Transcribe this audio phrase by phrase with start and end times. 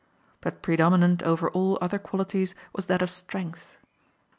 [0.39, 3.77] But predominant over all other qualities was that of strength.